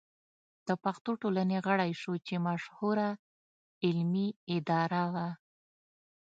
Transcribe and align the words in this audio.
د 0.67 0.69
پښتو 0.83 1.11
ټولنې 1.21 1.57
غړی 1.65 1.91
شو 2.01 2.13
چې 2.27 2.35
مشهوره 2.47 3.09
علمي 3.85 4.27
اداره 4.57 5.03
وه. 5.13 5.27